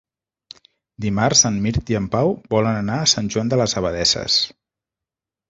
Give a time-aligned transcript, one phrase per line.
[1.05, 4.41] Dimarts en Mirt i en Pau volen anar a Sant Joan de les Abadesses.